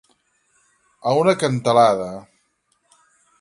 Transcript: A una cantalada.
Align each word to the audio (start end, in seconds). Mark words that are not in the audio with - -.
A 1.11 1.13
una 1.23 1.35
cantalada. 1.43 2.09